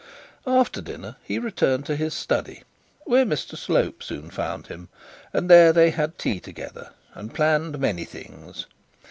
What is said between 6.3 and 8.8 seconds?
together and planned many things.